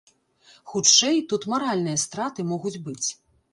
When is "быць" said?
2.89-3.07